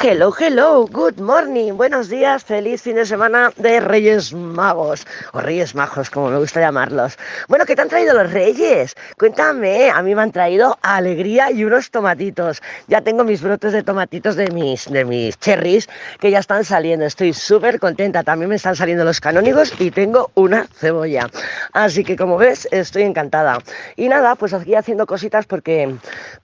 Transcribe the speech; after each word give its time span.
Hello, 0.00 0.32
hello, 0.38 0.86
good 0.86 1.18
morning, 1.18 1.72
buenos 1.72 2.08
días, 2.08 2.44
feliz 2.44 2.82
fin 2.82 2.94
de 2.94 3.04
semana 3.04 3.50
de 3.56 3.80
Reyes 3.80 4.32
Magos, 4.32 5.04
o 5.32 5.40
Reyes 5.40 5.74
Majos, 5.74 6.08
como 6.08 6.30
me 6.30 6.38
gusta 6.38 6.60
llamarlos. 6.60 7.18
Bueno, 7.48 7.66
¿qué 7.66 7.74
te 7.74 7.82
han 7.82 7.88
traído 7.88 8.14
los 8.14 8.32
Reyes? 8.32 8.94
Cuéntame, 9.18 9.90
a 9.90 10.00
mí 10.02 10.14
me 10.14 10.22
han 10.22 10.30
traído 10.30 10.78
alegría 10.82 11.50
y 11.50 11.64
unos 11.64 11.90
tomatitos. 11.90 12.62
Ya 12.86 13.00
tengo 13.00 13.24
mis 13.24 13.42
brotes 13.42 13.72
de 13.72 13.82
tomatitos 13.82 14.36
de 14.36 14.52
mis, 14.52 14.88
de 14.88 15.04
mis 15.04 15.36
cherries 15.40 15.88
que 16.20 16.30
ya 16.30 16.38
están 16.38 16.64
saliendo, 16.64 17.04
estoy 17.04 17.32
súper 17.32 17.80
contenta. 17.80 18.22
También 18.22 18.50
me 18.50 18.56
están 18.56 18.76
saliendo 18.76 19.04
los 19.04 19.20
canónigos 19.20 19.74
y 19.80 19.90
tengo 19.90 20.30
una 20.34 20.68
cebolla. 20.76 21.28
Así 21.72 22.04
que 22.04 22.14
como 22.14 22.38
ves, 22.38 22.68
estoy 22.70 23.02
encantada. 23.02 23.58
Y 23.96 24.08
nada, 24.08 24.36
pues 24.36 24.54
aquí 24.54 24.76
haciendo 24.76 25.06
cositas 25.06 25.44
porque, 25.46 25.92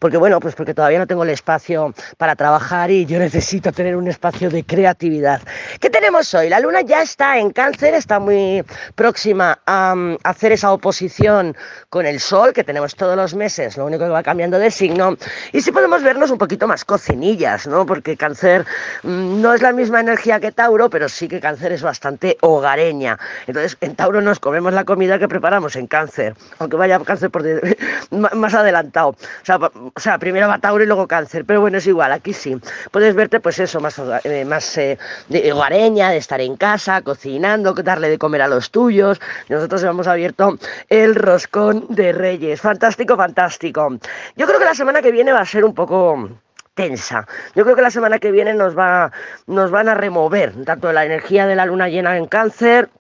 porque 0.01 0.17
bueno, 0.17 0.41
pues 0.41 0.57
porque 0.57 0.75
todavía 0.75 0.99
no 0.99 1.07
tengo 1.07 1.23
el 1.23 1.31
espacio 1.31 1.95
para 2.19 2.35
trabajar 2.35 2.91
y 2.91 3.07
yo 3.07 3.21
necesito 3.21 3.44
necesito 3.45 3.73
tener 3.73 3.95
un 3.95 4.09
espacio 4.09 4.49
de 4.49 4.65
creatividad. 4.65 5.43
¿Qué 5.79 5.91
tenemos 5.91 6.33
hoy? 6.33 6.49
La 6.49 6.61
luna 6.61 6.81
ya 6.81 7.03
está 7.03 7.37
en 7.39 7.51
cáncer, 7.51 7.93
está 7.93 8.19
muy 8.19 8.65
próxima 8.95 9.59
a, 9.67 9.95
mm, 9.95 10.17
hacer 10.25 10.53
esa 10.53 10.73
oposición 10.73 11.55
con 11.91 12.07
el 12.07 12.21
sol 12.21 12.55
que 12.55 12.65
tenemos 12.65 12.97
todos 12.97 13.19
los 13.19 13.35
meses, 13.35 13.77
lo 13.77 13.85
único 13.85 14.05
que 14.05 14.11
va 14.11 14.23
cambiando 14.23 14.59
de 14.59 14.71
signo. 14.71 15.19
Y 15.53 15.61
sí 15.61 15.73
podemos 15.73 16.03
vernos 16.03 16.31
un 16.31 16.39
poquito 16.39 16.67
más 16.67 16.87
cocinillas, 16.87 17.67
¿no? 17.67 17.85
Porque 17.85 18.17
cáncer 18.17 18.65
mm, 19.03 19.43
no 19.43 19.53
es 19.53 19.61
la 19.61 19.73
misma 19.75 20.01
energía 20.01 20.41
que 20.41 20.51
Tauro, 20.51 20.89
pero 20.89 21.11
sí 21.11 21.29
que 21.29 21.39
cáncer 21.39 21.73
es 21.73 21.83
bastante 21.83 22.39
hogareña. 22.41 23.19
Entonces, 23.47 23.77
en 23.83 23.95
Tauro 23.95 24.23
nos 24.23 24.41
comemos 24.41 24.73
la 24.73 24.85
comida 24.85 25.19
que 25.19 25.29
preparamos 25.29 25.77
en 25.77 25.87
cáncer, 25.87 26.35
aunque 26.61 26.79
vaya 26.79 26.99
cáncer 27.01 27.31
por 27.31 27.45
más 28.11 28.55
adelantado. 28.55 29.09
O 29.09 29.17
sea, 29.43 29.57
o 29.57 30.01
sea, 30.01 30.19
primero 30.19 30.49
va 30.49 30.59
Tauro 30.59 30.83
y 30.83 30.87
luego 30.87 31.07
cáncer, 31.07 31.45
pero 31.45 31.61
bueno, 31.61 31.77
es 31.77 31.87
igual, 31.87 32.11
aquí 32.11 32.33
sí. 32.33 32.59
Puedes 32.91 33.15
verte 33.15 33.34
pues 33.41 33.59
eso, 33.59 33.81
más, 33.81 34.01
eh, 34.25 34.45
más 34.45 34.77
eh, 34.79 34.99
de 35.29 35.53
hogareña, 35.53 36.11
de 36.11 36.19
estar 36.19 36.41
en 36.41 36.57
casa, 36.57 37.03
cocinando, 37.03 37.75
darle 37.75 38.09
de 38.09 38.19
comer 38.19 38.43
a 38.43 38.49
los 38.49 38.71
tuyos. 38.71 39.21
Nosotros 39.49 39.83
hemos 39.85 40.07
abierto 40.07 40.59
el 40.89 41.15
roscón 41.15 41.87
de 41.89 42.13
Reyes. 42.13 42.61
Fantástico, 42.61 43.17
fantástico. 43.17 43.97
Yo 44.37 44.47
creo 44.47 44.59
que 44.59 44.65
la 44.65 44.75
semana 44.75 45.03
que 45.03 45.13
viene 45.13 45.33
va 45.33 45.41
a 45.41 45.47
ser 45.47 45.65
un 45.65 45.75
poco 45.75 46.31
tensa. 46.75 47.27
Yo 47.55 47.65
creo 47.65 47.77
que 47.77 47.83
la 47.83 47.91
semana 47.91 48.19
que 48.19 48.31
viene 48.31 48.55
nos, 48.55 48.77
va, 48.77 49.13
nos 49.47 49.71
van 49.71 49.89
a 49.89 49.95
remover 49.95 50.53
tanto 50.65 50.93
la 50.93 51.05
energía 51.05 51.47
de 51.47 51.55
la 51.55 51.67
luna 51.67 51.89
llena 51.89 52.17
en 52.17 52.27
cáncer 52.27 52.91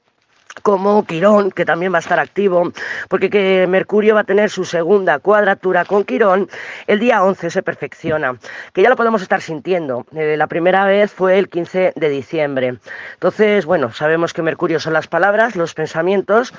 como 0.62 1.04
Quirón, 1.04 1.50
que 1.50 1.64
también 1.64 1.92
va 1.92 1.98
a 1.98 2.00
estar 2.00 2.18
activo, 2.18 2.72
porque 3.08 3.30
que 3.30 3.66
Mercurio 3.68 4.14
va 4.14 4.20
a 4.20 4.24
tener 4.24 4.50
su 4.50 4.64
segunda 4.64 5.18
cuadratura 5.18 5.84
con 5.84 6.04
Quirón, 6.04 6.48
el 6.86 7.00
día 7.00 7.22
11 7.22 7.50
se 7.50 7.62
perfecciona, 7.62 8.36
que 8.72 8.82
ya 8.82 8.88
lo 8.88 8.96
podemos 8.96 9.22
estar 9.22 9.40
sintiendo. 9.40 10.06
Eh, 10.14 10.36
la 10.36 10.46
primera 10.46 10.84
vez 10.84 11.12
fue 11.12 11.38
el 11.38 11.48
15 11.48 11.92
de 11.96 12.08
diciembre. 12.08 12.74
Entonces, 13.14 13.66
bueno, 13.66 13.92
sabemos 13.92 14.32
que 14.32 14.42
Mercurio 14.42 14.80
son 14.80 14.92
las 14.92 15.06
palabras, 15.06 15.56
los 15.56 15.74
pensamientos, 15.74 16.52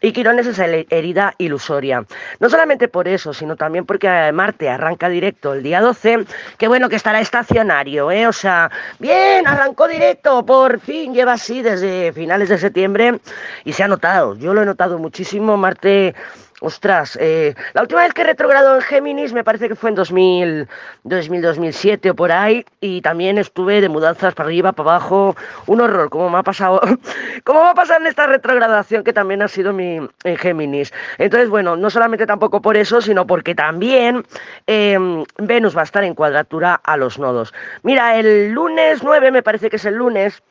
y 0.00 0.12
Quirón 0.12 0.38
es 0.38 0.46
esa 0.46 0.66
herida 0.66 1.34
ilusoria. 1.38 2.04
No 2.40 2.48
solamente 2.48 2.88
por 2.88 3.08
eso, 3.08 3.32
sino 3.32 3.56
también 3.56 3.86
porque 3.86 4.32
Marte 4.32 4.68
arranca 4.68 5.08
directo 5.08 5.54
el 5.54 5.62
día 5.62 5.80
12, 5.80 6.24
que 6.58 6.68
bueno, 6.68 6.88
que 6.88 6.96
estará 6.96 7.20
estacionario, 7.20 8.10
¿eh? 8.10 8.26
O 8.26 8.32
sea, 8.32 8.70
bien, 8.98 9.46
arrancó 9.46 9.88
directo, 9.88 10.44
por 10.44 10.80
fin, 10.80 11.14
lleva 11.14 11.34
así 11.34 11.62
desde 11.62 12.12
finales 12.12 12.48
de 12.48 12.58
septiembre 12.58 13.20
y 13.64 13.72
se 13.72 13.82
ha 13.82 13.88
notado, 13.88 14.36
yo 14.36 14.54
lo 14.54 14.62
he 14.62 14.66
notado 14.66 14.98
muchísimo, 14.98 15.56
Marte, 15.56 16.14
ostras, 16.62 17.18
eh, 17.20 17.54
la 17.74 17.82
última 17.82 18.02
vez 18.02 18.14
que 18.14 18.22
retrogradó 18.22 18.76
en 18.76 18.82
Géminis 18.82 19.32
me 19.32 19.42
parece 19.42 19.68
que 19.68 19.74
fue 19.74 19.90
en 19.90 19.96
2000, 19.96 20.68
2000, 21.02 21.42
2007 21.42 22.10
o 22.10 22.14
por 22.14 22.30
ahí, 22.30 22.64
y 22.80 23.02
también 23.02 23.38
estuve 23.38 23.80
de 23.80 23.88
mudanzas 23.88 24.34
para 24.34 24.46
arriba, 24.46 24.72
para 24.72 24.90
abajo, 24.90 25.36
un 25.66 25.80
horror, 25.80 26.08
como 26.08 26.30
me 26.30 26.38
ha 26.38 26.42
pasado, 26.42 26.80
como 27.44 27.64
me 27.64 27.70
ha 27.70 27.74
pasado 27.74 28.00
en 28.00 28.06
esta 28.06 28.26
retrogradación 28.26 29.02
que 29.02 29.12
también 29.12 29.42
ha 29.42 29.48
sido 29.48 29.72
mi 29.72 30.08
en 30.24 30.36
Géminis. 30.36 30.92
Entonces, 31.18 31.48
bueno, 31.48 31.76
no 31.76 31.90
solamente 31.90 32.26
tampoco 32.26 32.62
por 32.62 32.76
eso, 32.76 33.00
sino 33.00 33.26
porque 33.26 33.54
también 33.54 34.24
em, 34.66 35.24
Venus 35.38 35.76
va 35.76 35.80
a 35.80 35.84
estar 35.84 36.04
en 36.04 36.14
cuadratura 36.14 36.80
a 36.84 36.96
los 36.96 37.18
nodos. 37.18 37.52
Mira, 37.82 38.16
el 38.16 38.52
lunes 38.52 39.02
9, 39.02 39.32
me 39.32 39.42
parece 39.42 39.68
que 39.68 39.76
es 39.76 39.84
el 39.84 39.94
lunes, 39.94 40.42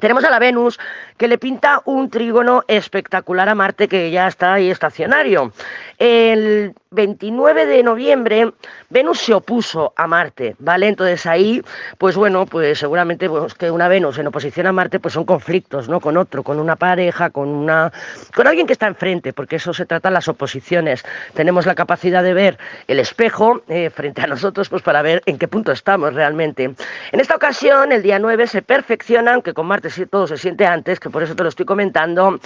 tenemos 0.00 0.24
a 0.24 0.30
la 0.30 0.38
Venus 0.38 0.78
que 1.16 1.28
le 1.28 1.38
pinta 1.38 1.80
un 1.86 2.10
trígono 2.10 2.62
espectacular 2.68 3.48
a 3.48 3.54
Marte 3.54 3.88
que 3.88 4.10
ya 4.10 4.28
está 4.28 4.54
ahí 4.54 4.70
estacionario. 4.70 5.52
El 5.98 6.74
29 6.90 7.66
de 7.66 7.82
noviembre 7.82 8.52
Venus 8.90 9.20
se 9.20 9.34
opuso 9.34 9.94
a 9.96 10.06
Marte, 10.06 10.56
¿vale? 10.58 10.88
Entonces 10.88 11.24
ahí, 11.26 11.62
pues 11.98 12.16
bueno, 12.16 12.46
pues 12.46 12.78
seguramente 12.78 13.28
pues, 13.28 13.54
que 13.54 13.70
una 13.70 13.88
Venus 13.88 14.18
en 14.18 14.26
oposición 14.26 14.66
a 14.66 14.72
Marte 14.72 15.00
pues 15.00 15.14
son 15.14 15.24
conflictos, 15.24 15.88
¿no? 15.88 16.00
Con 16.00 16.16
otro, 16.16 16.42
con 16.42 16.60
una 16.60 16.76
pareja, 16.76 17.30
con 17.30 17.48
una 17.48 17.92
con 18.34 18.46
alguien 18.46 18.66
que 18.66 18.74
está 18.74 18.86
enfrente, 18.86 19.32
porque 19.32 19.56
eso 19.56 19.72
se 19.72 19.86
trata 19.86 20.10
las 20.10 20.28
oposiciones. 20.28 21.04
Tenemos 21.34 21.64
la 21.64 21.74
capacidad 21.74 22.22
de 22.22 22.34
ver 22.34 22.58
el 22.88 22.98
espejo 22.98 23.62
eh, 23.68 23.90
frente 23.90 24.22
a 24.22 24.26
nosotros 24.26 24.68
pues 24.68 24.82
para 24.82 25.00
ver 25.00 25.22
en 25.26 25.38
qué 25.38 25.48
punto 25.48 25.72
estamos 25.72 26.12
realmente. 26.12 26.64
En 27.12 27.20
esta 27.20 27.36
ocasión, 27.36 27.92
el 27.92 28.02
día 28.02 28.18
9 28.18 28.46
se 28.46 28.62
perfecciona, 28.62 29.34
aunque 29.34 29.54
con 29.54 29.66
Marte 29.76 30.06
todo 30.06 30.26
se 30.26 30.38
siente 30.38 30.64
antes, 30.64 30.98
que 30.98 31.10
por 31.10 31.22
eso 31.22 31.36
te 31.36 31.42
lo 31.42 31.50
estoy 31.50 31.66
comentando, 31.66 32.40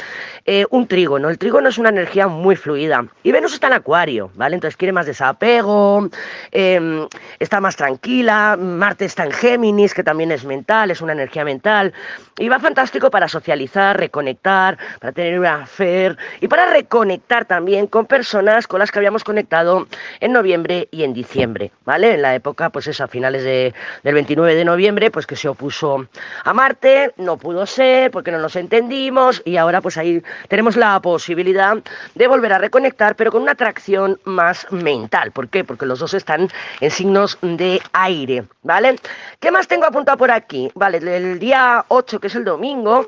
eh, 0.46 0.66
un 0.70 0.88
trígono. 0.88 1.28
El 1.28 1.38
trígono 1.38 1.68
es 1.68 1.78
una 1.78 1.91
energía 1.91 2.26
muy 2.26 2.56
fluida. 2.56 3.06
Y 3.22 3.30
Venus 3.30 3.54
está 3.54 3.68
en 3.68 3.74
Acuario, 3.74 4.32
¿vale? 4.34 4.56
Entonces 4.56 4.76
quiere 4.76 4.92
más 4.92 5.06
desapego, 5.06 6.08
em, 6.50 7.06
está 7.38 7.60
más 7.60 7.76
tranquila. 7.76 8.56
Marte 8.58 9.04
está 9.04 9.22
en 9.24 9.30
Géminis, 9.30 9.94
que 9.94 10.02
también 10.02 10.32
es 10.32 10.44
mental, 10.44 10.91
es 10.91 11.00
una 11.00 11.12
energía 11.12 11.44
mental. 11.44 11.92
Y 12.36 12.48
va 12.48 12.58
fantástico 12.58 13.12
para 13.12 13.28
socializar, 13.28 13.97
reconectar, 13.97 14.76
para 14.98 15.12
tener 15.12 15.38
una 15.38 15.66
fe 15.66 16.16
y 16.41 16.48
para 16.48 16.66
reconectar 16.66 17.44
también 17.44 17.86
con 17.86 18.06
personas 18.06 18.66
con 18.66 18.80
las 18.80 18.91
que 18.91 18.98
habíamos 18.98 19.22
conectado 19.22 19.86
en 20.18 20.32
noviembre 20.32 20.88
y 20.91 21.04
en 21.04 21.12
diciembre, 21.12 21.70
¿vale? 21.84 22.14
En 22.14 22.22
la 22.22 22.34
época, 22.34 22.70
pues 22.70 22.88
eso, 22.88 23.04
a 23.04 23.08
finales 23.08 23.44
de, 23.44 23.72
del 24.02 24.14
29 24.14 24.54
de 24.54 24.64
noviembre, 24.64 25.10
pues 25.10 25.26
que 25.26 25.36
se 25.36 25.48
opuso 25.48 26.08
a 26.44 26.52
Marte, 26.54 27.12
no 27.20 27.36
pudo 27.36 27.66
ser 27.66 28.10
porque 28.10 28.31
no 28.32 28.38
nos 28.38 28.56
entendimos 28.56 29.42
y 29.44 29.56
ahora 29.56 29.81
pues 29.81 29.97
ahí 29.97 30.22
tenemos 30.48 30.76
la 30.76 31.00
posibilidad 31.00 31.76
de 32.14 32.26
volver 32.26 32.53
a 32.53 32.58
reconectar, 32.58 33.16
pero 33.16 33.31
con 33.31 33.42
una 33.42 33.53
atracción 33.53 34.19
más 34.25 34.66
mental. 34.70 35.32
¿Por 35.32 35.48
qué? 35.48 35.64
Porque 35.64 35.86
los 35.86 35.98
dos 35.98 36.14
están 36.14 36.48
en 36.80 36.91
signos 36.91 37.38
de 37.42 37.80
aire, 37.92 38.44
¿vale? 38.62 38.97
¿Qué 39.38 39.50
más 39.50 39.69
tengo 39.69 39.86
apuntado 39.86 40.19
por 40.19 40.30
aquí? 40.30 40.70
Vale, 40.75 40.98
el 40.98 41.38
día 41.38 41.84
8, 41.88 42.20
que 42.20 42.26
es 42.26 42.34
el 42.34 42.44
domingo, 42.44 43.06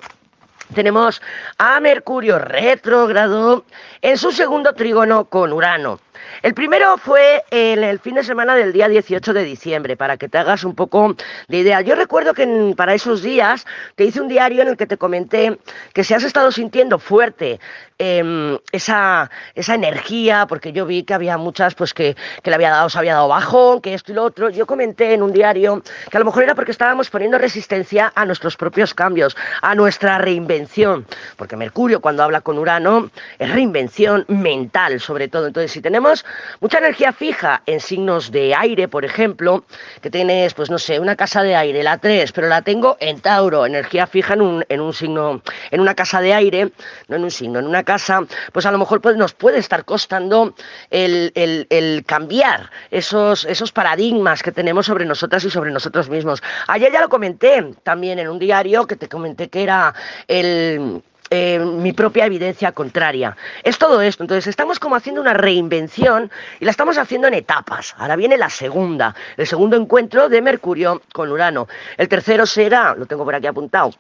tenemos 0.74 1.20
a 1.58 1.80
Mercurio 1.80 2.38
retrógrado 2.38 3.64
en 4.00 4.16
su 4.16 4.32
segundo 4.32 4.72
trígono 4.74 5.26
con 5.26 5.52
Urano. 5.52 6.00
El 6.42 6.54
primero 6.54 6.98
fue 6.98 7.44
en 7.50 7.84
el 7.84 7.98
fin 7.98 8.14
de 8.14 8.24
semana 8.24 8.54
del 8.54 8.72
día 8.72 8.88
18 8.88 9.32
de 9.32 9.44
diciembre, 9.44 9.96
para 9.96 10.16
que 10.16 10.28
te 10.28 10.38
hagas 10.38 10.64
un 10.64 10.74
poco 10.74 11.14
de 11.48 11.58
idea. 11.58 11.80
Yo 11.80 11.94
recuerdo 11.94 12.34
que 12.34 12.74
para 12.76 12.94
esos 12.94 13.22
días 13.22 13.66
te 13.96 14.04
hice 14.04 14.20
un 14.20 14.28
diario 14.28 14.62
en 14.62 14.68
el 14.68 14.76
que 14.76 14.86
te 14.86 14.96
comenté 14.96 15.58
que 15.92 16.04
si 16.04 16.14
has 16.14 16.24
estado 16.24 16.50
sintiendo 16.52 16.98
fuerte 16.98 17.60
em, 17.98 18.58
esa, 18.72 19.30
esa 19.54 19.74
energía, 19.74 20.46
porque 20.48 20.72
yo 20.72 20.86
vi 20.86 21.04
que 21.04 21.14
había 21.14 21.36
muchas 21.38 21.74
pues 21.74 21.94
que, 21.94 22.16
que 22.42 22.50
le 22.50 22.56
había 22.56 22.70
dado, 22.70 22.88
se 22.88 22.98
había 22.98 23.14
dado 23.14 23.28
bajón, 23.28 23.80
que 23.80 23.94
esto 23.94 24.12
y 24.12 24.14
lo 24.14 24.24
otro, 24.24 24.50
yo 24.50 24.66
comenté 24.66 25.14
en 25.14 25.22
un 25.22 25.32
diario 25.32 25.82
que 26.10 26.16
a 26.16 26.20
lo 26.20 26.26
mejor 26.26 26.42
era 26.42 26.54
porque 26.54 26.72
estábamos 26.72 27.10
poniendo 27.10 27.38
resistencia 27.38 28.12
a 28.14 28.24
nuestros 28.24 28.56
propios 28.56 28.94
cambios, 28.94 29.36
a 29.60 29.74
nuestra 29.74 30.18
reinvención, 30.18 31.06
porque 31.36 31.56
Mercurio 31.56 32.00
cuando 32.00 32.22
habla 32.22 32.40
con 32.40 32.58
Urano 32.58 33.10
es 33.38 33.50
reinvención 33.50 34.24
mental 34.28 34.82
sobre 34.98 35.28
todo. 35.28 35.46
Entonces, 35.46 35.72
si 35.72 35.80
tenemos 35.80 36.11
mucha 36.60 36.78
energía 36.78 37.12
fija 37.12 37.62
en 37.66 37.80
signos 37.80 38.30
de 38.30 38.54
aire, 38.54 38.88
por 38.88 39.04
ejemplo, 39.04 39.64
que 40.00 40.10
tienes, 40.10 40.54
pues 40.54 40.70
no 40.70 40.78
sé, 40.78 41.00
una 41.00 41.16
casa 41.16 41.42
de 41.42 41.56
aire, 41.56 41.82
la 41.82 41.98
3, 41.98 42.32
pero 42.32 42.48
la 42.48 42.62
tengo 42.62 42.96
en 43.00 43.20
Tauro, 43.20 43.66
energía 43.66 44.06
fija 44.06 44.34
en 44.34 44.42
un, 44.42 44.64
en 44.69 44.81
un 44.81 44.92
signo, 44.92 45.42
en 45.70 45.81
una 45.81 45.94
casa 45.94 46.20
de 46.20 46.34
aire, 46.34 46.72
no 47.08 47.16
en 47.16 47.25
un 47.25 47.31
signo, 47.31 47.58
en 47.58 47.66
una 47.66 47.84
casa, 47.84 48.20
pues 48.52 48.66
a 48.66 48.70
lo 48.70 48.78
mejor 48.78 49.00
pues, 49.00 49.16
nos 49.16 49.34
puede 49.34 49.58
estar 49.58 49.84
costando 49.84 50.54
el, 50.90 51.32
el 51.34 52.04
cambiar 52.06 52.70
esos, 52.90 53.44
esos 53.44 53.72
paradigmas 53.72 54.42
que 54.42 54.52
tenemos 54.52 54.87
sobre 54.87 55.04
nosotras 55.04 55.44
y 55.44 55.50
sobre 55.50 55.70
nosotros 55.70 56.08
mismos. 56.08 56.42
Ayer 56.69 56.92
ya 56.92 57.00
lo 57.00 57.08
comenté 57.08 57.75
también 57.82 58.19
en 58.19 58.28
un 58.28 58.38
diario 58.38 58.87
que 58.87 58.96
te 58.96 59.08
comenté 59.08 59.48
que 59.48 59.62
era 59.62 59.94
el 60.28 61.02
eh, 61.34 61.58
mi 61.58 61.94
propia 61.94 62.26
evidencia 62.26 62.73
contraria. 62.73 63.34
Es 63.62 63.79
todo 63.79 64.02
esto. 64.02 64.23
Entonces 64.23 64.46
estamos 64.49 64.79
como 64.79 64.96
haciendo 64.96 65.23
una 65.23 65.32
reinvención 65.32 66.31
y 66.61 66.67
la 66.67 66.70
estamos 66.70 66.99
haciendo 66.99 67.26
en 67.26 67.32
etapas. 67.32 67.94
Ahora 67.96 68.17
viene 68.17 68.37
la 68.37 68.50
segunda, 68.50 69.14
el 69.38 69.46
segundo 69.46 69.76
encuentro 69.76 70.29
de 70.29 70.43
Mercurio 70.43 71.00
con 71.14 71.32
Urano. 71.32 71.69
El 71.96 72.06
tercero 72.08 72.44
será, 72.44 72.94
lo 72.94 73.06
tengo 73.06 73.25
por 73.25 73.34
aquí 73.34 73.46
apuntado, 73.46 73.94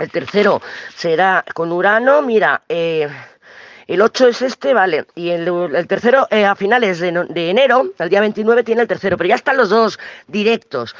el 0.00 0.10
tercero 0.10 0.60
será 0.96 1.44
con 1.54 1.70
Urano, 1.70 2.22
mira, 2.22 2.62
eh, 2.68 3.08
el 3.86 4.02
8 4.02 4.28
es 4.28 4.42
este, 4.42 4.74
vale, 4.74 5.06
y 5.14 5.30
el, 5.30 5.86
tercero 5.86 6.26
eh, 6.28 6.44
a 6.44 6.56
finales 6.56 6.98
de, 6.98 7.12
de 7.28 7.50
enero, 7.50 7.92
el 8.00 8.08
día 8.08 8.20
29 8.20 8.64
tiene 8.64 8.82
el 8.82 8.88
tercero, 8.88 9.16
pero 9.16 9.28
ya 9.28 9.36
están 9.36 9.56
los 9.56 9.68
dos 9.68 10.00
directos. 10.26 10.96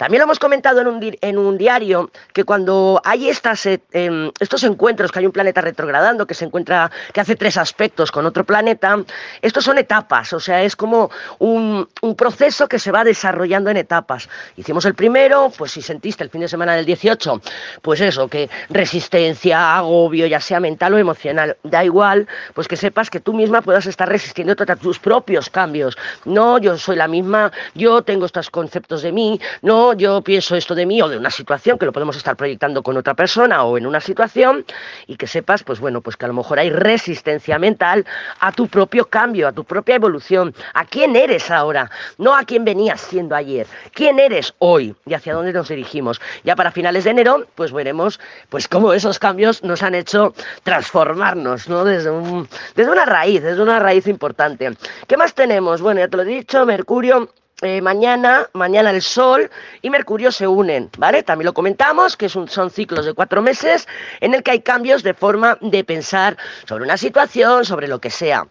También 0.00 0.20
lo 0.20 0.24
hemos 0.24 0.38
comentado 0.38 0.80
en 0.80 1.38
un, 1.38 1.58
diario 1.58 2.10
que 2.32 2.44
cuando 2.44 3.02
hay 3.04 3.28
eh, 3.28 3.80
em, 3.92 4.30
estos 4.40 4.64
encuentros, 4.64 5.12
que 5.12 5.18
hay 5.18 5.26
un 5.26 5.32
planeta 5.32 5.60
retrogradando, 5.60 6.26
que 6.26 6.32
se 6.32 6.46
encuentra, 6.46 6.90
que 7.12 7.20
hace 7.20 7.36
tres 7.36 7.58
aspectos 7.58 8.10
con 8.10 8.24
otro 8.24 8.44
planeta, 8.44 8.96
estos 9.42 9.62
son 9.62 9.76
etapas, 9.76 10.32
o 10.32 10.40
sea, 10.40 10.62
es 10.62 10.74
como 10.74 11.10
un, 11.38 11.86
un 12.00 12.16
proceso 12.16 12.66
que 12.66 12.78
se 12.78 12.90
va 12.90 13.04
desarrollando 13.04 13.68
en 13.68 13.76
etapas. 13.76 14.30
Hicimos 14.56 14.86
el 14.86 14.94
primero, 14.94 15.52
pues 15.54 15.72
si 15.72 15.82
sentiste 15.82 16.24
el 16.24 16.30
fin 16.30 16.40
de 16.40 16.48
semana 16.48 16.74
del 16.76 16.86
18, 16.86 17.38
pues 17.82 18.00
eso, 18.00 18.26
que 18.26 18.48
resistencia, 18.70 19.76
agobio, 19.76 20.26
ya 20.26 20.40
sea 20.40 20.60
mental 20.60 20.94
o 20.94 20.98
emocional, 20.98 21.58
da 21.62 21.84
igual, 21.84 22.26
pues 22.54 22.68
que 22.68 22.78
sepas 22.78 23.10
que 23.10 23.20
tú 23.20 23.34
misma 23.34 23.60
puedas 23.60 23.84
estar 23.84 24.08
resistiendo 24.08 24.54
a 24.58 24.76
tus 24.76 24.98
propios 24.98 25.50
cambios. 25.50 25.98
No, 26.24 26.56
yo 26.56 26.78
soy 26.78 26.96
la 26.96 27.06
misma, 27.06 27.52
yo 27.74 28.00
tengo 28.00 28.24
estos 28.24 28.48
conceptos 28.48 29.02
de 29.02 29.12
mí, 29.12 29.38
no, 29.60 29.89
yo 29.94 30.22
pienso 30.22 30.56
esto 30.56 30.74
de 30.74 30.86
mí 30.86 31.00
o 31.02 31.08
de 31.08 31.16
una 31.16 31.30
situación 31.30 31.78
que 31.78 31.86
lo 31.86 31.92
podemos 31.92 32.16
estar 32.16 32.36
proyectando 32.36 32.82
con 32.82 32.96
otra 32.96 33.14
persona 33.14 33.64
o 33.64 33.78
en 33.78 33.86
una 33.86 34.00
situación 34.00 34.64
y 35.06 35.16
que 35.16 35.26
sepas, 35.26 35.62
pues 35.62 35.80
bueno, 35.80 36.00
pues 36.00 36.16
que 36.16 36.24
a 36.24 36.28
lo 36.28 36.34
mejor 36.34 36.58
hay 36.58 36.70
resistencia 36.70 37.58
mental 37.58 38.06
a 38.40 38.52
tu 38.52 38.68
propio 38.68 39.06
cambio, 39.06 39.48
a 39.48 39.52
tu 39.52 39.64
propia 39.64 39.96
evolución, 39.96 40.54
a 40.74 40.84
quién 40.84 41.16
eres 41.16 41.50
ahora, 41.50 41.90
no 42.18 42.36
a 42.36 42.44
quién 42.44 42.64
venías 42.64 43.00
siendo 43.00 43.34
ayer, 43.34 43.66
quién 43.92 44.18
eres 44.18 44.54
hoy 44.58 44.94
y 45.06 45.14
hacia 45.14 45.34
dónde 45.34 45.52
nos 45.52 45.68
dirigimos. 45.68 46.20
Ya 46.44 46.56
para 46.56 46.70
finales 46.70 47.04
de 47.04 47.10
enero, 47.10 47.46
pues 47.54 47.72
veremos 47.72 48.20
pues 48.48 48.68
cómo 48.68 48.92
esos 48.92 49.18
cambios 49.18 49.62
nos 49.62 49.82
han 49.82 49.94
hecho 49.94 50.34
transformarnos, 50.62 51.68
¿no? 51.68 51.84
Desde, 51.84 52.10
un, 52.10 52.48
desde 52.74 52.90
una 52.90 53.04
raíz, 53.04 53.42
desde 53.42 53.62
una 53.62 53.78
raíz 53.78 54.06
importante. 54.06 54.70
¿Qué 55.06 55.16
más 55.16 55.34
tenemos? 55.34 55.80
Bueno, 55.80 56.00
ya 56.00 56.08
te 56.08 56.16
lo 56.16 56.22
he 56.22 56.26
dicho, 56.26 56.64
Mercurio 56.66 57.30
eh, 57.62 57.80
mañana, 57.82 58.48
mañana 58.52 58.90
el 58.90 59.02
Sol 59.02 59.50
y 59.82 59.90
Mercurio 59.90 60.32
se 60.32 60.46
unen, 60.46 60.90
¿vale? 60.98 61.22
También 61.22 61.46
lo 61.46 61.54
comentamos, 61.54 62.16
que 62.16 62.28
son 62.28 62.70
ciclos 62.70 63.04
de 63.04 63.14
cuatro 63.14 63.42
meses 63.42 63.86
en 64.20 64.34
el 64.34 64.42
que 64.42 64.52
hay 64.52 64.60
cambios 64.60 65.02
de 65.02 65.14
forma 65.14 65.58
de 65.60 65.84
pensar 65.84 66.36
sobre 66.66 66.84
una 66.84 66.96
situación, 66.96 67.64
sobre 67.64 67.88
lo 67.88 68.00
que 68.00 68.10
sea. 68.10 68.46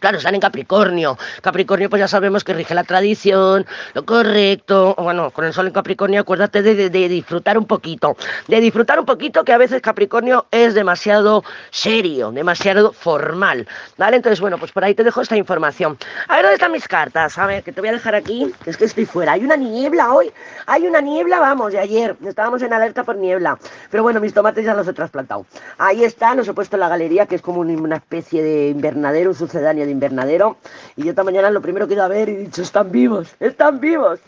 Claro, 0.00 0.18
están 0.18 0.34
en 0.34 0.40
Capricornio. 0.40 1.18
Capricornio, 1.40 1.88
pues 1.88 2.00
ya 2.00 2.08
sabemos 2.08 2.44
que 2.44 2.52
rige 2.52 2.74
la 2.74 2.84
tradición, 2.84 3.66
lo 3.94 4.04
correcto. 4.04 4.94
Bueno, 4.98 5.30
con 5.30 5.44
el 5.44 5.52
sol 5.52 5.66
en 5.66 5.72
Capricornio, 5.72 6.20
acuérdate 6.20 6.62
de, 6.62 6.90
disfrutar 7.08 7.56
un 7.56 7.66
poquito. 7.66 8.16
De 8.46 8.60
disfrutar 8.60 8.98
un 9.00 9.06
poquito, 9.06 9.44
que 9.44 9.52
a 9.52 9.58
veces 9.58 9.80
Capricornio 9.80 10.46
es 10.50 10.74
demasiado 10.74 11.44
serio, 11.70 12.30
demasiado 12.30 12.92
formal. 12.92 13.66
¿Vale? 13.96 14.16
Entonces, 14.16 14.40
bueno, 14.40 14.58
pues 14.58 14.70
por 14.72 14.84
ahí 14.84 14.94
te 14.94 15.02
dejo 15.02 15.22
esta 15.22 15.36
información. 15.36 15.96
A 16.28 16.36
ver, 16.36 16.42
¿dónde 16.42 16.54
están 16.54 16.72
mis 16.72 16.86
cartas? 16.86 17.38
A 17.38 17.46
ver, 17.46 17.62
que 17.62 17.72
te 17.72 17.80
voy 17.80 17.88
a 17.88 17.92
dejar 17.92 18.14
aquí, 18.14 18.52
que 18.64 18.70
es 18.70 18.76
que 18.76 18.84
estoy 18.84 19.06
fuera. 19.06 19.32
Hay 19.32 19.44
una 19.44 19.56
niebla 19.56 20.12
hoy. 20.12 20.30
Hay 20.66 20.86
una 20.86 21.00
niebla, 21.00 21.40
vamos, 21.40 21.72
de 21.72 21.78
ayer. 21.78 22.16
Estábamos 22.26 22.60
en 22.62 22.72
alerta 22.72 23.04
por 23.04 23.16
niebla. 23.16 23.58
Pero 23.90 24.02
bueno, 24.02 24.20
mis 24.20 24.34
tomates 24.34 24.64
ya 24.64 24.74
los 24.74 24.86
he 24.86 24.92
trasplantado. 24.92 25.46
Ahí 25.78 26.04
están, 26.04 26.36
los 26.36 26.48
he 26.48 26.52
puesto 26.52 26.76
en 26.76 26.80
la 26.80 26.88
galería, 26.88 27.26
que 27.26 27.36
es 27.36 27.42
como 27.42 27.60
una 27.60 27.96
especie 27.96 28.42
de 28.42 28.68
invernadero 28.68 29.32
sucedáneo 29.32 29.75
de 29.84 29.90
invernadero. 29.90 30.56
Y 30.96 31.04
yo 31.04 31.10
esta 31.10 31.24
mañana 31.24 31.50
lo 31.50 31.60
primero 31.60 31.86
que 31.86 31.94
he 31.94 32.00
a 32.00 32.08
ver 32.08 32.28
y 32.28 32.32
he 32.32 32.38
dicho, 32.38 32.62
están 32.62 32.90
vivos, 32.90 33.34
están 33.40 33.80
vivos. 33.80 34.20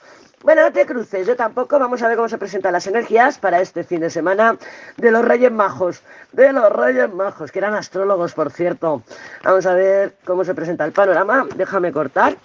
Bueno, 0.43 0.63
no 0.63 0.73
te 0.73 0.87
cruces, 0.87 1.27
yo 1.27 1.35
tampoco. 1.35 1.79
Vamos 1.79 2.01
a 2.03 2.09
ver 2.09 2.17
cómo 2.17 2.29
se 2.29 2.39
presentan 2.39 2.73
las 2.73 2.87
energías 2.87 3.39
para 3.39 3.61
este 3.61 3.83
fin 3.83 4.01
de 4.01 4.11
semana 4.11 4.57
de 4.97 5.11
los 5.11 5.25
Reyes 5.25 5.51
Majos. 5.51 6.03
De 6.33 6.53
los 6.53 6.71
Reyes 6.71 7.13
Majos, 7.13 7.51
que 7.51 7.59
eran 7.59 7.75
astrólogos, 7.75 8.35
por 8.35 8.53
cierto. 8.53 9.03
Vamos 9.43 9.67
a 9.67 9.75
ver 9.75 10.15
cómo 10.25 10.45
se 10.45 10.55
presenta 10.55 10.85
el 10.85 10.93
panorama. 10.93 11.47
Déjame 11.57 11.93
cortar. 11.93 12.37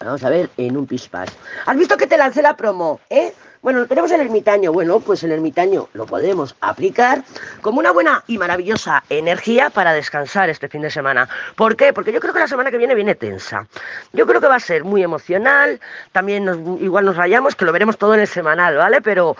Vamos 0.00 0.22
a 0.22 0.30
ver 0.30 0.48
en 0.56 0.76
un 0.76 0.86
pispás. 0.86 1.28
¿Has 1.66 1.76
visto 1.76 1.96
que 1.96 2.06
te 2.06 2.16
lancé 2.16 2.40
la 2.40 2.56
promo? 2.56 3.00
¿Eh? 3.10 3.32
Bueno, 3.60 3.86
tenemos 3.86 4.10
el 4.12 4.20
ermitaño. 4.20 4.72
Bueno, 4.72 5.00
pues 5.00 5.22
el 5.24 5.32
ermitaño 5.32 5.88
lo 5.92 6.06
podemos 6.06 6.54
aplicar 6.60 7.24
como 7.60 7.80
una 7.80 7.90
buena 7.90 8.22
y 8.26 8.38
maravillosa 8.38 9.02
energía 9.10 9.70
para 9.70 9.92
descansar 9.92 10.48
este 10.48 10.68
fin 10.68 10.82
de 10.82 10.90
semana. 10.90 11.28
¿Por 11.56 11.76
qué? 11.76 11.92
Porque 11.92 12.12
yo 12.12 12.20
creo 12.20 12.32
que 12.32 12.40
la 12.40 12.48
semana 12.48 12.70
que 12.70 12.78
viene 12.78 12.94
viene 12.94 13.14
tensa. 13.14 13.66
Yo 14.12 14.26
creo 14.26 14.40
que 14.40 14.46
va 14.46 14.56
a 14.56 14.60
ser 14.60 14.84
muy 14.84 15.02
emocional. 15.02 15.80
También 16.12 16.78
igual 16.80 17.04
nos 17.04 17.16
rayamos, 17.16 17.56
que 17.56 17.64
lo 17.64 17.72
veremos 17.72 17.98
todo 17.98 18.14
en 18.14 18.20
el 18.20 18.28
semanal, 18.28 18.76
¿vale? 18.76 19.00
Pero 19.02 19.36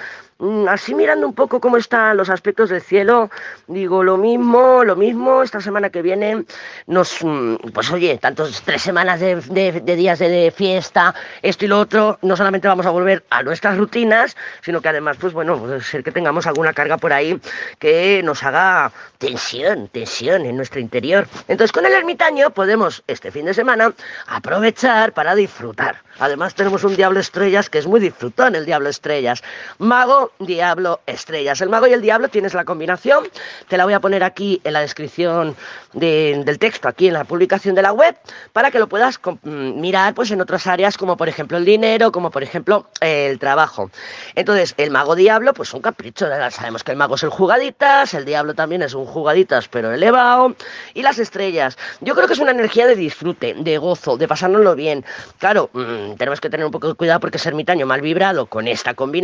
así 0.68 0.94
mirando 0.94 1.26
un 1.26 1.34
poco 1.34 1.60
cómo 1.60 1.76
están 1.76 2.16
los 2.16 2.30
aspectos 2.30 2.70
del 2.70 2.80
cielo, 2.80 3.28
digo 3.66 4.04
lo 4.04 4.16
mismo, 4.16 4.84
lo 4.84 4.94
mismo, 4.94 5.42
esta 5.42 5.60
semana 5.60 5.90
que 5.90 6.00
viene 6.00 6.44
nos, 6.86 7.24
mm, 7.24 7.56
pues 7.74 7.90
oye, 7.90 8.18
tantos 8.18 8.62
tres 8.62 8.82
semanas 8.82 9.18
de, 9.18 9.82
días 9.96 10.20
de, 10.20 10.52
fiesta, 10.54 11.14
esto 11.42 11.64
y 11.64 11.68
lo 11.68 11.80
otro, 11.80 12.18
no 12.22 12.36
solamente 12.36 12.68
vamos 12.68 12.86
a 12.86 12.90
volver 12.90 13.24
a 13.30 13.42
nuestras 13.42 13.76
rutinas, 13.76 14.36
sino 14.62 14.80
que 14.80 14.88
además, 14.88 15.16
pues 15.20 15.32
bueno, 15.32 15.58
puede 15.58 15.80
ser 15.80 16.04
que 16.04 16.12
tengamos 16.12 16.46
alguna 16.46 16.72
carga 16.72 16.98
por 16.98 17.12
ahí 17.12 17.40
que 17.80 18.22
nos 18.22 18.44
haga 18.44 18.92
tensión, 19.18 19.88
tensión 19.88 20.46
en 20.46 20.56
nuestro 20.56 20.80
interior. 20.80 21.26
Entonces 21.48 21.72
con 21.72 21.84
el 21.84 21.92
ermitaño 21.92 22.50
podemos 22.50 23.02
este 23.08 23.32
fin 23.32 23.46
de 23.46 23.54
semana 23.54 23.92
aprovechar 24.28 25.12
para 25.12 25.34
disfrutar. 25.34 26.02
Además 26.20 26.54
tenemos 26.54 26.84
un 26.84 26.96
diablo 26.96 27.20
estrellas 27.20 27.68
que 27.68 27.78
es 27.78 27.86
muy 27.86 28.00
disfrutón 28.00 28.54
el 28.54 28.64
diablo 28.64 28.88
estrellas. 28.88 29.42
Mago 29.78 30.27
diablo, 30.38 31.00
estrellas. 31.06 31.60
El 31.60 31.68
mago 31.68 31.86
y 31.86 31.92
el 31.92 32.02
diablo 32.02 32.28
tienes 32.28 32.54
la 32.54 32.64
combinación, 32.64 33.24
te 33.68 33.76
la 33.76 33.84
voy 33.84 33.94
a 33.94 34.00
poner 34.00 34.24
aquí 34.24 34.60
en 34.64 34.72
la 34.72 34.80
descripción 34.80 35.56
del 35.92 36.58
texto, 36.58 36.88
aquí 36.88 37.08
en 37.08 37.14
la 37.14 37.24
publicación 37.24 37.74
de 37.74 37.82
la 37.82 37.92
web, 37.92 38.16
para 38.52 38.70
que 38.70 38.78
lo 38.78 38.88
puedas 38.88 39.20
mm, 39.22 39.80
mirar 39.80 40.14
pues 40.14 40.30
en 40.30 40.40
otras 40.40 40.66
áreas 40.66 40.96
como 40.96 41.16
por 41.16 41.28
ejemplo 41.28 41.56
el 41.58 41.64
dinero, 41.64 42.12
como 42.12 42.30
por 42.30 42.42
ejemplo 42.42 42.86
el 43.00 43.38
trabajo. 43.38 43.90
Entonces, 44.34 44.74
el 44.76 44.90
mago 44.90 45.14
diablo, 45.14 45.54
pues 45.54 45.72
un 45.74 45.80
capricho, 45.80 46.26
sabemos 46.50 46.84
que 46.84 46.92
el 46.92 46.96
mago 46.96 47.14
es 47.14 47.22
el 47.22 47.30
jugaditas, 47.30 48.14
el 48.14 48.24
diablo 48.24 48.54
también 48.54 48.82
es 48.82 48.94
un 48.94 49.06
jugaditas 49.06 49.68
pero 49.68 49.92
elevado, 49.92 50.54
y 50.94 51.02
las 51.02 51.18
estrellas. 51.18 51.78
Yo 52.00 52.14
creo 52.14 52.26
que 52.26 52.34
es 52.34 52.38
una 52.38 52.50
energía 52.50 52.86
de 52.86 52.96
disfrute, 52.96 53.54
de 53.54 53.78
gozo, 53.78 54.16
de 54.16 54.28
pasárnoslo 54.28 54.74
bien. 54.74 55.04
Claro, 55.38 55.70
mm, 55.72 56.14
tenemos 56.14 56.40
que 56.40 56.50
tener 56.50 56.66
un 56.66 56.72
poco 56.72 56.88
de 56.88 56.94
cuidado 56.94 57.20
porque 57.20 57.38
es 57.38 57.46
ermitaño 57.46 57.86
mal 57.86 58.00
vibrado 58.00 58.46
con 58.46 58.68
esta 58.68 58.94
combinación 58.94 59.18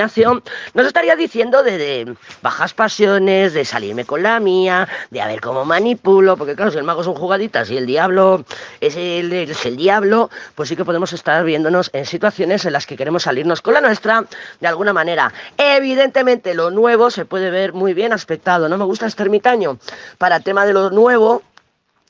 nos 0.75 0.87
estaría 0.94 1.17
diciendo 1.17 1.64
de, 1.64 2.14
bajas 2.41 2.73
pasiones, 2.73 3.52
de 3.52 3.64
salirme 3.64 4.05
con 4.05 4.23
la 4.23 4.38
mía, 4.38 4.87
de 5.11 5.20
a 5.20 5.26
ver 5.26 5.41
cómo 5.41 5.64
manipulo, 5.64 6.37
porque 6.37 6.55
claro, 6.55 6.70
si 6.70 6.79
el 6.79 6.85
mago 6.85 7.02
son 7.02 7.17
jugaditas 7.17 7.69
y 7.69 7.76
el 7.76 7.85
diablo 7.85 8.44
es 8.81 8.94
el, 8.94 9.32
es 9.32 9.67
el 9.67 9.76
diablo, 9.76 10.31
pues 10.55 10.69
sí 10.69 10.76
que 10.76 10.85
podemos 10.85 11.12
estar 11.12 11.44
viéndonos 11.44 11.91
en 11.94 12.06
situaciones 12.06 12.64
en 12.64 12.75
las 12.75 12.87
que 12.87 12.96
queremos 12.96 13.25
salirnos 13.25 13.61
con 13.61 13.75
la 13.75 13.81
nuestra 13.81 14.25
de 14.61 14.69
alguna 14.69 14.93
manera. 14.93 15.32
Evidentemente 15.58 16.55
lo 16.55 16.70
nuevo 16.70 17.10
se 17.10 17.24
puede 17.24 17.51
ver 17.51 17.72
muy 17.72 17.93
bien 17.93 18.13
aspectado, 18.13 18.69
no 18.69 18.79
me 18.79 18.84
gusta 18.84 19.06
este 19.06 19.24
ermitaño. 19.24 19.79
Para 20.17 20.36
el 20.36 20.44
tema 20.44 20.65
de 20.65 20.74
lo 20.74 20.91
nuevo, 20.91 21.43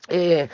eh, 0.08 0.50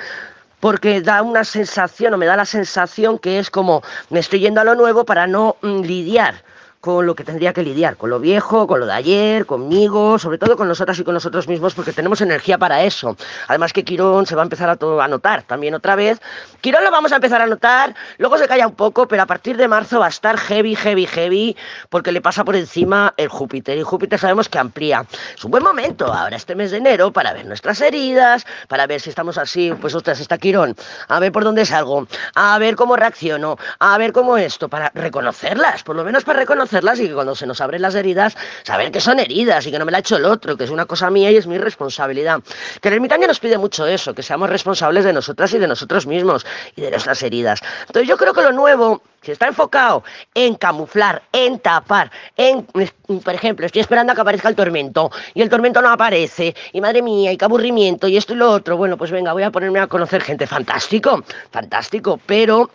porque 0.61 1.01
da 1.01 1.23
una 1.23 1.43
sensación 1.43 2.15
o 2.15 2.17
me 2.17 2.27
da 2.27 2.37
la 2.37 2.45
sensación 2.45 3.19
que 3.19 3.41
es 3.41 3.51
como 3.51 3.83
me 4.09 4.21
estoy 4.21 4.39
yendo 4.39 4.61
a 4.61 4.65
lo 4.65 4.77
nuevo 4.77 5.05
para 5.05 5.27
no 5.27 5.57
mm, 5.63 5.81
lidiar 5.81 6.45
con 6.81 7.07
lo 7.07 7.15
que 7.15 7.25
tendría 7.25 7.53
que 7.53 7.63
lidiar, 7.63 7.97
con 7.97 8.09
lo 8.09 8.19
viejo, 8.21 8.67
con 8.67 8.81
lo 8.81 8.87
de 8.87 8.93
ayer, 8.93 9.45
conmigo, 9.45 10.19
sobre 10.19 10.39
todo 10.39 10.57
con 10.57 10.67
nosotras 10.67 10.99
y 10.99 11.05
con 11.05 11.13
nosotros 11.13 11.47
mismos, 11.47 11.75
porque 11.75 11.93
tenemos 11.93 12.23
energía 12.23 12.57
para 12.57 12.83
eso. 12.83 13.17
Además 13.49 13.75
que 13.75 13.85
Quirón 13.85 14.25
se 14.27 14.35
va 14.35 14.43
a 14.43 14.45
empezar 14.45 14.71
a, 14.71 14.77
todo, 14.77 15.03
a 15.03 15.09
notar 15.09 15.43
también 15.43 15.75
otra 15.75 15.95
vez. 15.95 16.21
Quirón 16.63 16.83
lo 16.83 16.91
vamos 16.91 17.13
a 17.13 17.17
empezar 17.17 17.43
a 17.43 17.47
notar, 17.47 17.95
luego 18.17 18.39
se 18.39 18.49
calla 18.49 18.67
un 18.67 18.75
poco, 18.75 19.07
pero 19.07 19.23
a 19.23 19.27
partir 19.27 19.59
de 19.59 19.69
marzo 19.69 20.01
va 20.01 20.07
a 20.07 20.09
estar 20.09 20.39
heavy, 20.39 20.75
heavy, 20.75 21.07
heavy, 21.07 21.57
porque 21.91 22.13
le 22.13 22.23
pasa 22.23 22.45
por 22.45 22.57
encima 22.57 23.13
el 23.19 23.29
Júpiter, 23.29 23.77
y 23.77 23.83
Júpiter 23.83 24.19
sabemos 24.19 24.49
que 24.49 24.59
amplía. 24.59 25.05
Es 25.37 25.45
un 25.45 25.51
buen 25.51 25.63
momento 25.63 26.07
ahora, 26.07 26.37
este 26.37 26.55
mes 26.55 26.71
de 26.71 26.79
enero, 26.79 27.13
para 27.13 27.35
ver 27.35 27.45
nuestras 27.45 27.81
heridas, 27.83 28.47
para 28.69 28.87
ver 28.87 29.03
si 29.03 29.11
estamos 29.11 29.37
así, 29.37 29.73
pues 29.81 29.95
ostras, 29.95 30.19
está 30.19 30.39
Quirón, 30.39 30.75
a 31.09 31.21
ver 31.21 31.31
por 31.31 31.45
dónde 31.45 31.67
salgo, 31.67 32.07
a 32.35 32.59
ver 32.59 32.75
cómo 32.77 32.97
reacciono, 32.97 33.59
a 33.79 33.99
ver 33.99 34.13
cómo 34.13 34.39
esto, 34.39 34.71
para 34.71 34.91
reconocerlas, 34.95 35.83
por 35.83 35.97
lo 35.97 36.05
menos 36.05 36.25
para 36.25 36.39
reconocerlas 36.71 37.01
y 37.01 37.09
que 37.09 37.15
cuando 37.15 37.35
se 37.35 37.47
nos 37.47 37.61
abren 37.61 37.83
las 37.83 37.95
heridas, 37.95 38.37
saber 38.63 38.91
que 38.91 39.01
son 39.01 39.19
heridas 39.19 39.67
y 39.67 39.71
que 39.71 39.79
no 39.79 39.85
me 39.85 39.93
la 39.93 39.99
ha 39.99 40.01
hecho 40.01 40.17
el 40.17 40.25
otro, 40.25 40.57
que 40.57 40.65
es 40.65 40.71
una 40.71 40.87
cosa 40.87 41.11
mía 41.11 41.31
y 41.31 41.37
es 41.37 41.47
mi 41.47 41.59
responsabilidad. 41.59 42.41
Que 42.81 42.89
el 42.89 42.95
ermitaño 42.95 43.27
nos 43.27 43.41
pide 43.41 43.59
mucho 43.59 43.87
eso, 43.87 44.15
que 44.15 44.23
seamos 44.23 44.49
responsables 44.49 45.05
de 45.05 45.13
nosotras 45.13 45.53
y 45.55 45.59
de 45.59 45.67
nosotros 45.67 46.07
mismos 46.07 46.47
y 46.77 46.83
de 46.83 46.91
nuestras 46.91 47.23
heridas. 47.23 47.61
Entonces 47.87 48.09
yo 48.09 48.17
creo 48.17 48.33
que 48.33 48.43
lo 48.43 48.53
nuevo 48.53 49.03
si 49.23 49.33
está 49.33 49.49
enfocado 49.49 50.03
en 50.33 50.55
camuflar, 50.55 51.21
en 51.33 51.59
tapar, 51.59 52.11
en, 52.39 52.65
por 52.65 53.35
ejemplo, 53.35 53.67
estoy 53.67 53.83
esperando 53.83 54.13
a 54.13 54.15
que 54.15 54.23
aparezca 54.23 54.49
el 54.49 54.55
tormento 54.55 55.11
y 55.35 55.43
el 55.43 55.51
tormento 55.51 55.83
no 55.83 55.91
aparece, 55.91 56.55
y 56.73 56.81
madre 56.81 57.03
mía, 57.03 57.31
y 57.31 57.37
qué 57.37 57.45
aburrimiento, 57.45 58.09
y 58.09 58.17
esto 58.17 58.33
y 58.33 58.37
lo 58.37 58.51
otro, 58.51 58.79
bueno, 58.79 58.97
pues 58.97 59.11
venga, 59.11 59.35
voy 59.35 59.43
a 59.43 59.51
ponerme 59.51 59.79
a 59.79 59.89
conocer 59.89 60.23
gente, 60.23 60.47
fantástico, 60.47 61.23
fantástico, 61.51 62.19
pero 62.25 62.71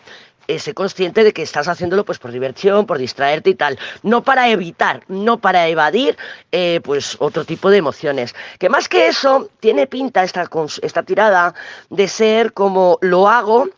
eh, 0.47 0.59
sé 0.59 0.73
consciente 0.73 1.23
de 1.23 1.33
que 1.33 1.41
estás 1.41 1.67
haciéndolo 1.67 2.05
pues 2.05 2.19
por 2.19 2.31
diversión, 2.31 2.85
por 2.85 2.97
distraerte 2.97 3.49
y 3.49 3.55
tal, 3.55 3.79
no 4.03 4.23
para 4.23 4.49
evitar, 4.49 5.03
no 5.07 5.39
para 5.39 5.67
evadir 5.67 6.17
eh, 6.51 6.81
pues 6.83 7.17
otro 7.19 7.45
tipo 7.45 7.69
de 7.69 7.77
emociones. 7.77 8.35
Que 8.59 8.69
más 8.69 8.87
que 8.87 9.07
eso, 9.07 9.49
tiene 9.59 9.87
pinta 9.87 10.23
esta, 10.23 10.49
esta 10.81 11.03
tirada 11.03 11.53
de 11.89 12.07
ser 12.07 12.53
como 12.53 12.97
lo 13.01 13.27
hago 13.27 13.69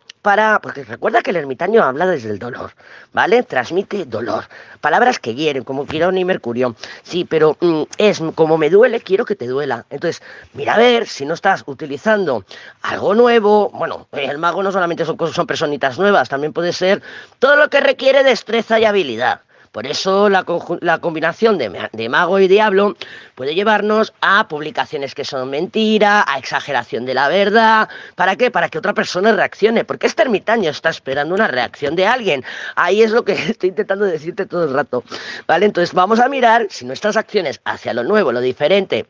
porque 0.62 0.84
recuerda 0.84 1.22
que 1.22 1.30
el 1.30 1.38
ermitaño 1.38 1.82
habla 1.84 2.06
desde 2.06 2.30
el 2.30 2.38
dolor, 2.38 2.72
¿vale? 3.14 3.44
Transmite 3.44 4.04
dolor, 4.06 4.44
palabras 4.82 5.20
que 5.20 5.34
hieren, 5.34 5.64
como 5.64 5.86
Quirón 5.86 6.18
y 6.18 6.26
Mercurio. 6.26 6.76
Sí, 7.04 7.24
pero 7.24 7.56
mm, 7.62 7.84
es 7.98 8.22
como 8.36 8.58
me 8.58 8.70
duele, 8.70 9.00
quiero 9.00 9.24
que 9.24 9.36
te 9.36 9.48
duela. 9.48 9.86
Entonces, 9.90 10.22
mira 10.54 10.74
a 10.74 10.78
ver 10.78 11.08
si 11.08 11.26
no 11.26 11.34
estás 11.34 11.64
utilizando 11.66 12.44
algo 12.82 13.16
nuevo. 13.16 13.70
Bueno, 13.70 14.08
el 14.12 14.38
mago 14.38 14.62
no 14.62 14.72
solamente 14.74 15.06
son, 15.06 15.18
son 15.32 15.48
personitas 15.48 15.98
nuevas, 15.98 16.28
también 16.28 16.52
puede 16.52 16.74
ser 16.74 17.02
todo 17.40 17.56
lo 17.56 17.70
que 17.70 17.80
requiere 17.80 18.24
destreza 18.24 18.80
y 18.80 18.86
habilidad. 18.86 19.47
Por 19.78 19.86
eso 19.86 20.28
la, 20.28 20.44
combinación 20.44 21.60
de, 21.60 22.10
mago 22.10 22.40
y 22.40 22.48
diablo 22.48 22.96
puede 23.36 23.54
llevarnos 23.54 24.12
a 24.22 24.48
publicaciones 24.48 25.14
que 25.14 25.24
son 25.24 25.52
mentira, 25.52 26.26
a 26.28 26.40
exageración 26.40 27.06
de 27.06 27.14
la 27.14 27.28
verdad. 27.28 27.88
¿Para 28.16 28.36
qué? 28.36 28.50
Para 28.50 28.70
que 28.70 28.80
otra 28.80 28.96
persona 28.96 29.34
reaccione. 29.34 29.86
Porque 29.86 30.08
este 30.08 30.24
ermitaño 30.24 30.72
está 30.72 30.90
esperando 30.90 31.36
una 31.36 31.48
reacción 31.48 31.96
de 31.96 32.08
alguien. 32.08 32.44
Ahí 32.76 33.04
es 33.04 33.12
lo 33.12 33.24
que 33.24 33.34
estoy 33.52 33.70
intentando 33.70 34.06
decirte 34.06 34.48
todo 34.48 34.64
el 34.64 34.74
rato. 34.74 35.04
¿Vale? 35.46 35.68
Entonces 35.68 35.94
vamos 35.94 36.20
a 36.20 36.28
mirar 36.28 36.66
si 36.72 36.84
nuestras 36.84 37.16
acciones 37.16 37.62
hacia 37.64 37.94
lo 37.94 38.04
nuevo, 38.04 38.32
lo 38.32 38.42
diferente, 38.42 39.06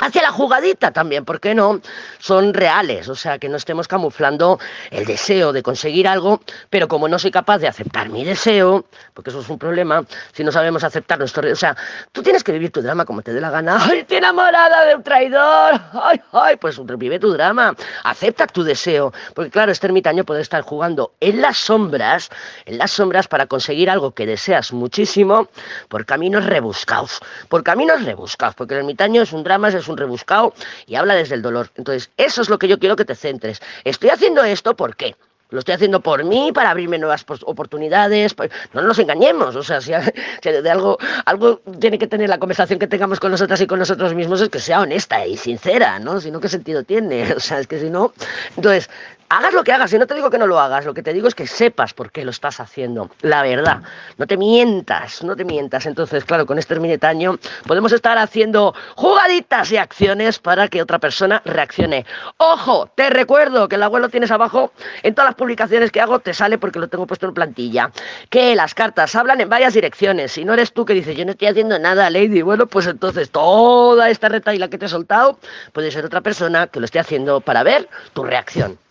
hacia 0.00 0.22
la 0.22 0.30
jugadita 0.30 0.90
también, 0.90 1.24
¿por 1.24 1.40
qué 1.40 1.54
no? 1.54 1.80
Son 2.18 2.54
reales, 2.54 3.08
o 3.08 3.14
sea, 3.14 3.38
que 3.38 3.48
no 3.48 3.56
estemos 3.56 3.88
camuflando 3.88 4.58
el 4.90 5.04
deseo 5.04 5.52
de 5.52 5.62
conseguir 5.62 6.08
algo, 6.08 6.40
pero 6.70 6.88
como 6.88 7.08
no 7.08 7.18
soy 7.18 7.30
capaz 7.30 7.58
de 7.58 7.68
aceptar 7.68 8.08
mi 8.08 8.24
deseo, 8.24 8.84
porque 9.14 9.30
eso 9.30 9.40
es 9.40 9.48
un 9.48 9.58
problema, 9.58 10.04
si 10.32 10.44
no 10.44 10.52
sabemos 10.52 10.84
aceptar 10.84 11.18
nuestro... 11.18 11.50
O 11.50 11.56
sea, 11.56 11.76
tú 12.12 12.22
tienes 12.22 12.42
que 12.44 12.52
vivir 12.52 12.70
tu 12.70 12.82
drama 12.82 13.04
como 13.04 13.22
te 13.22 13.32
dé 13.32 13.40
la 13.40 13.50
gana. 13.50 13.78
¡Ay, 13.80 14.00
estoy 14.00 14.18
enamorada 14.18 14.84
de 14.84 14.96
un 14.96 15.02
traidor! 15.02 15.80
¡Ay, 15.92 16.20
ay! 16.32 16.56
Pues 16.56 16.78
vive 16.98 17.18
tu 17.18 17.32
drama, 17.32 17.74
acepta 18.04 18.46
tu 18.46 18.62
deseo, 18.62 19.12
porque 19.34 19.50
claro, 19.50 19.72
este 19.72 19.86
ermitaño 19.86 20.24
puede 20.24 20.40
estar 20.40 20.62
jugando 20.62 21.12
en 21.20 21.40
las 21.40 21.58
sombras, 21.58 22.30
en 22.66 22.78
las 22.78 22.90
sombras 22.90 23.28
para 23.28 23.46
conseguir 23.46 23.90
algo 23.90 24.12
que 24.12 24.26
deseas 24.26 24.72
muchísimo 24.72 25.48
por 25.88 26.04
caminos 26.06 26.44
rebuscados, 26.46 27.20
por 27.48 27.62
caminos 27.62 28.04
rebuscados, 28.04 28.54
porque 28.54 28.74
el 28.74 28.80
ermitaño 28.80 29.22
es 29.22 29.32
un 29.32 29.42
drama, 29.42 29.68
es 29.68 29.81
un 29.88 29.96
rebuscado 29.96 30.54
y 30.86 30.94
habla 30.94 31.14
desde 31.14 31.34
el 31.34 31.42
dolor. 31.42 31.70
Entonces, 31.76 32.10
eso 32.16 32.42
es 32.42 32.48
lo 32.48 32.58
que 32.58 32.68
yo 32.68 32.78
quiero 32.78 32.96
que 32.96 33.04
te 33.04 33.14
centres. 33.14 33.60
Estoy 33.84 34.10
haciendo 34.10 34.42
esto, 34.44 34.74
¿por 34.74 34.96
qué? 34.96 35.14
Lo 35.52 35.58
estoy 35.58 35.74
haciendo 35.74 36.00
por 36.00 36.24
mí, 36.24 36.50
para 36.52 36.70
abrirme 36.70 36.98
nuevas 36.98 37.26
oportunidades. 37.44 38.34
No 38.72 38.80
nos 38.80 38.98
engañemos. 38.98 39.54
O 39.54 39.62
sea, 39.62 39.80
si, 39.82 39.92
de 39.92 40.70
algo, 40.70 40.98
algo 41.26 41.60
tiene 41.78 41.98
que 41.98 42.06
tener 42.06 42.30
la 42.30 42.38
conversación 42.38 42.78
que 42.78 42.86
tengamos 42.86 43.20
con 43.20 43.30
nosotras 43.30 43.60
y 43.60 43.66
con 43.66 43.78
nosotros 43.78 44.14
mismos 44.14 44.40
es 44.40 44.48
que 44.48 44.58
sea 44.58 44.80
honesta 44.80 45.26
y 45.26 45.36
sincera, 45.36 45.98
¿no? 45.98 46.20
Si 46.20 46.30
no, 46.30 46.40
¿qué 46.40 46.48
sentido 46.48 46.82
tiene? 46.82 47.32
O 47.36 47.40
sea, 47.40 47.60
es 47.60 47.66
que 47.66 47.78
si 47.78 47.90
no. 47.90 48.14
Entonces, 48.56 48.88
hagas 49.32 49.54
lo 49.54 49.64
que 49.64 49.72
hagas, 49.72 49.90
y 49.92 49.98
no 49.98 50.06
te 50.06 50.14
digo 50.14 50.28
que 50.30 50.36
no 50.36 50.46
lo 50.46 50.60
hagas, 50.60 50.84
lo 50.84 50.92
que 50.92 51.02
te 51.02 51.14
digo 51.14 51.26
es 51.26 51.34
que 51.34 51.46
sepas 51.46 51.94
por 51.94 52.12
qué 52.12 52.22
lo 52.24 52.30
estás 52.30 52.60
haciendo, 52.60 53.10
la 53.22 53.42
verdad, 53.42 53.80
no 54.18 54.26
te 54.26 54.36
mientas, 54.36 55.22
no 55.24 55.34
te 55.34 55.44
mientas. 55.44 55.86
Entonces, 55.86 56.24
claro, 56.24 56.44
con 56.44 56.58
este 56.58 56.78
minetaño 56.78 57.38
podemos 57.66 57.92
estar 57.92 58.18
haciendo 58.18 58.74
jugaditas 58.94 59.72
y 59.72 59.78
acciones 59.78 60.38
para 60.38 60.68
que 60.68 60.82
otra 60.82 60.98
persona 60.98 61.40
reaccione. 61.46 62.04
Ojo, 62.36 62.90
te 62.94 63.08
recuerdo 63.08 63.68
que 63.68 63.76
el 63.76 63.82
abuelo 63.82 64.10
tienes 64.10 64.30
abajo, 64.30 64.72
en 65.02 65.14
todas 65.14 65.30
las 65.30 65.34
publicaciones 65.34 65.90
que 65.90 66.02
hago 66.02 66.18
te 66.18 66.34
sale 66.34 66.58
porque 66.58 66.78
lo 66.78 66.88
tengo 66.88 67.06
puesto 67.06 67.26
en 67.26 67.32
plantilla, 67.32 67.90
que 68.28 68.54
las 68.54 68.74
cartas 68.74 69.14
hablan 69.14 69.40
en 69.40 69.48
varias 69.48 69.72
direcciones. 69.72 70.32
Si 70.32 70.44
no 70.44 70.52
eres 70.52 70.74
tú 70.74 70.84
que 70.84 70.92
dices, 70.92 71.16
yo 71.16 71.24
no 71.24 71.32
estoy 71.32 71.48
haciendo 71.48 71.78
nada, 71.78 72.10
Lady, 72.10 72.42
bueno, 72.42 72.66
pues 72.66 72.86
entonces 72.86 73.30
toda 73.30 74.10
esta 74.10 74.28
retaila 74.28 74.68
que 74.68 74.76
te 74.76 74.86
he 74.86 74.88
soltado 74.90 75.38
puede 75.72 75.90
ser 75.90 76.04
otra 76.04 76.20
persona 76.20 76.66
que 76.66 76.80
lo 76.80 76.84
esté 76.84 76.98
haciendo 76.98 77.40
para 77.40 77.62
ver 77.62 77.88
tu 78.12 78.24
reacción. 78.24 78.82